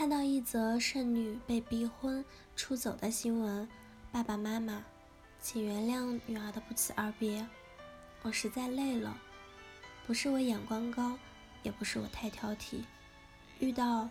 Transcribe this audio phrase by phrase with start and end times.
[0.00, 2.24] 看到一则剩女被逼婚
[2.56, 3.68] 出走的新闻，
[4.10, 4.82] 爸爸妈妈，
[5.42, 7.46] 请原谅女儿的不辞而别。
[8.22, 9.14] 我实在累了，
[10.06, 11.18] 不是我眼光高，
[11.62, 12.82] 也不是我太挑剔，
[13.58, 14.08] 遇到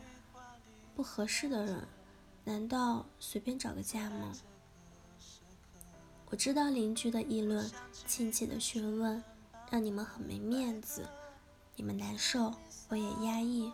[0.95, 1.87] 不合适的人，
[2.43, 4.31] 难道随便找个嫁吗？
[6.29, 7.67] 我知道邻居的议论，
[8.05, 9.23] 亲戚的询问，
[9.71, 11.09] 让你们很没面子，
[11.75, 12.53] 你们难受，
[12.89, 13.71] 我也压抑。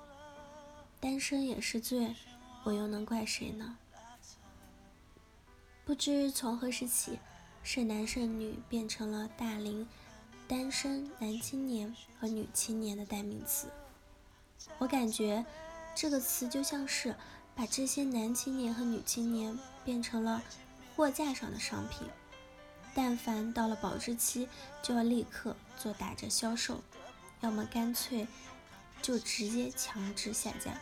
[1.05, 2.15] 单身也是罪，
[2.63, 3.77] 我又能怪谁呢？
[5.85, 7.19] 不知从何时起，
[7.61, 9.87] 剩男剩女变成了大龄
[10.47, 13.67] 单身男青年和女青年的代名词。
[14.79, 15.45] 我感觉
[15.93, 17.15] 这个词就像是
[17.53, 20.41] 把这些男青年和女青年变成了
[20.95, 22.07] 货架上的商品，
[22.95, 24.49] 但凡到了保质期，
[24.81, 26.81] 就要立刻做打折销售，
[27.41, 28.25] 要么干脆。
[29.05, 30.81] 就直接强制下架。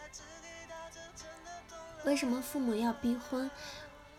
[2.05, 3.51] 为什么父母要逼婚？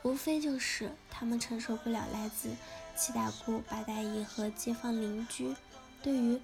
[0.02, 2.50] 无非就是他们承受不了来自
[2.94, 5.56] 七大姑八大姨和街坊邻居
[6.02, 6.38] 对于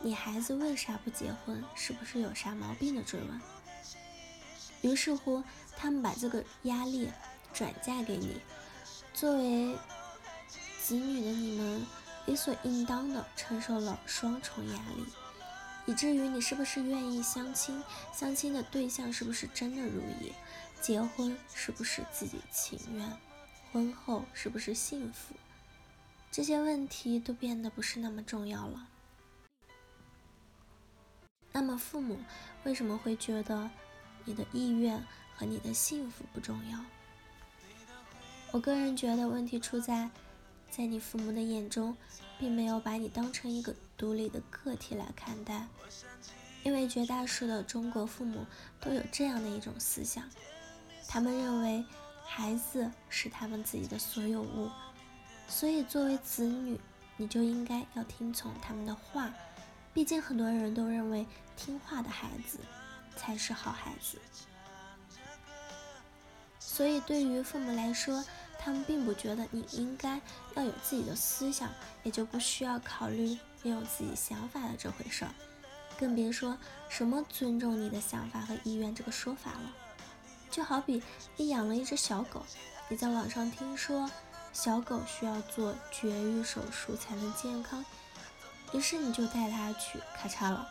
[0.00, 3.40] 你孩子为啥不结婚，是不是有啥毛病的追问。
[4.80, 5.44] 于是乎，
[5.76, 7.08] 他们把这个压力
[7.52, 8.40] 转嫁给你。
[9.12, 9.78] 作为
[10.82, 11.86] 子女的你们，
[12.26, 15.06] 理所应当的承受了双重压力。
[15.86, 17.82] 以至于你是不是愿意相亲？
[18.12, 20.32] 相亲的对象是不是真的如意？
[20.80, 23.10] 结婚是不是自己情愿？
[23.72, 25.34] 婚后是不是幸福？
[26.30, 28.88] 这些问题都变得不是那么重要了。
[31.52, 32.18] 那么父母
[32.64, 33.70] 为什么会觉得
[34.24, 35.04] 你的意愿
[35.36, 36.78] 和你的幸福不重要？
[38.52, 40.10] 我个人觉得问题出在。
[40.70, 41.96] 在你父母的眼中，
[42.44, 45.66] 并没有把你当成一个独立的个体来看待，
[46.62, 48.44] 因为绝大数的中国父母
[48.82, 50.28] 都有这样的一种思想，
[51.08, 51.82] 他们认为
[52.22, 54.70] 孩子是他们自己的所有物，
[55.48, 56.78] 所以作为子女，
[57.16, 59.32] 你就应该要听从他们的话，
[59.94, 62.58] 毕竟很多人都认为听话的孩子
[63.16, 64.18] 才是好孩子，
[66.58, 68.22] 所以对于父母来说。
[68.64, 70.18] 他们并不觉得你应该
[70.54, 71.68] 要有自己的思想，
[72.02, 75.30] 也就不需要考虑没有自己想法的这回事儿，
[75.98, 76.56] 更别说
[76.88, 79.70] 什么尊重你的想法和意愿这个说法了。
[80.50, 81.02] 就好比
[81.36, 82.42] 你养了一只小狗，
[82.88, 84.10] 你在网上听说
[84.54, 87.84] 小狗需要做绝育手术才能健康，
[88.72, 90.70] 于是你就带它去，咔嚓了，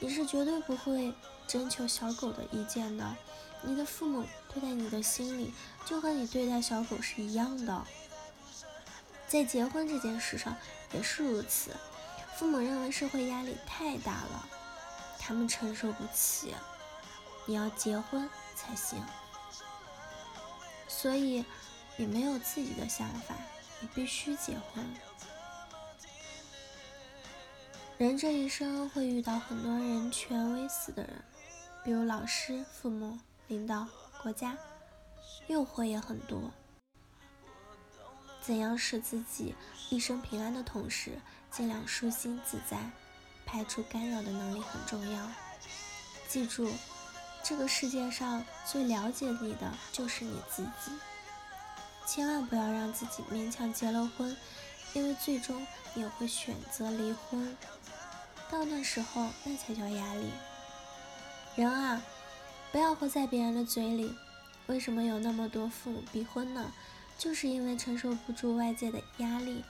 [0.00, 1.14] 你是绝对不会
[1.46, 3.16] 征求小狗的意见的。
[3.62, 5.52] 你的父母对待你的心理，
[5.84, 7.86] 就和你对待小狗是一样的。
[9.28, 10.56] 在结婚这件事上
[10.92, 11.76] 也是如此。
[12.36, 14.48] 父母认为社会压力太大了，
[15.18, 16.54] 他们承受不起，
[17.44, 18.98] 你要结婚才行。
[20.88, 21.44] 所以
[21.96, 23.34] 你没有自己的想法，
[23.80, 24.84] 你必须结婚。
[28.00, 31.22] 人这一生会遇到很多人权威死的人，
[31.84, 33.18] 比如老师、父母。
[33.48, 33.86] 领导、
[34.22, 34.56] 国家，
[35.48, 36.50] 诱惑也很多。
[38.40, 39.54] 怎样使自己
[39.90, 41.18] 一生平安的同时，
[41.50, 42.78] 尽量舒心自在，
[43.44, 45.28] 排除干扰的能力很重要。
[46.26, 46.72] 记住，
[47.42, 50.92] 这个世界上最了解你的就是你自己。
[52.06, 54.34] 千万不要让自己勉强结了婚，
[54.94, 57.56] 因为最终你也会选择离婚。
[58.50, 60.30] 到那时候，那才叫压力。
[61.56, 62.02] 人啊！
[62.72, 64.14] 不要活在别人的嘴里。
[64.66, 66.72] 为什么有那么多父母逼婚呢？
[67.18, 69.64] 就是因为承受不住外界的压力。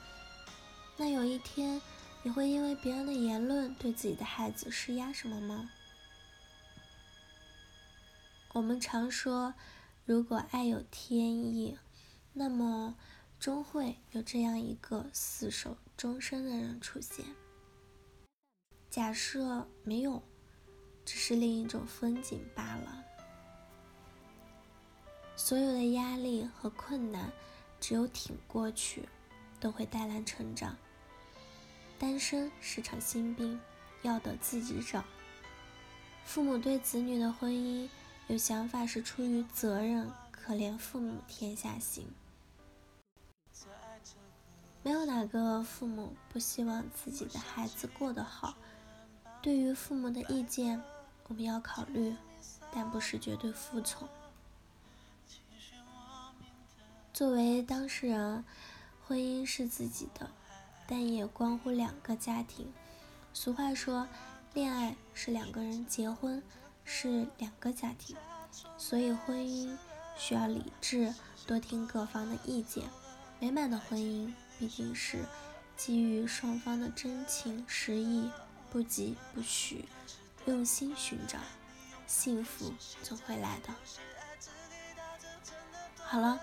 [0.97, 1.81] 那有一天，
[2.23, 5.69] 你会因为别人的言论对自己的孩子施压什么吗？
[8.53, 9.53] 我们常说，
[10.05, 11.77] 如果爱有天意，
[12.33, 12.95] 那么
[13.41, 17.25] 终会有这样一个厮守终身的人出现。
[18.89, 20.23] 假设没有。
[21.03, 23.03] 只是另一种风景罢了。
[25.35, 27.31] 所有的压力和困难，
[27.79, 29.09] 只有挺过去，
[29.59, 30.77] 都会带来成长。
[31.97, 33.59] 单身是场心病，
[34.03, 35.03] 要得自己找。
[36.23, 37.89] 父母对子女的婚姻
[38.27, 40.07] 有想法，是出于责任。
[40.31, 42.07] 可怜父母天下行，
[44.83, 48.55] 没有哪个父母不希望自己的孩子过得好。
[49.41, 50.81] 对于父母的意见，
[51.27, 52.15] 我们要考虑，
[52.71, 54.07] 但不是绝对服从。
[57.13, 58.43] 作为当事人，
[59.05, 60.29] 婚姻是自己的，
[60.87, 62.71] 但也关乎两个家庭。
[63.33, 64.07] 俗话说，
[64.53, 66.41] 恋爱是两个人，结婚
[66.83, 68.15] 是两个家庭。
[68.77, 69.77] 所以婚姻
[70.17, 71.13] 需要理智，
[71.45, 72.89] 多听各方的意见。
[73.41, 75.25] 美满的婚姻毕竟是
[75.75, 78.29] 基于双方的真情实意，
[78.69, 79.85] 不急不徐，
[80.45, 81.39] 用心寻找，
[82.05, 82.71] 幸福
[83.01, 83.73] 总会来的。
[86.03, 86.39] 好了，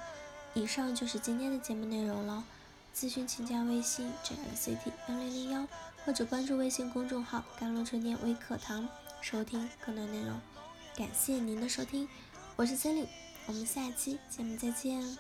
[0.54, 2.42] 以上就是今天的节目内容了。
[2.92, 5.68] 咨询请加微信 jlct 幺零零幺，
[6.04, 8.88] 或者关注微信公众号“甘露春天微课堂”，
[9.22, 10.36] 收听更多内容。
[10.96, 12.08] 感谢您的收听，
[12.56, 13.06] 我是森林
[13.46, 15.16] 我们下期节目再见。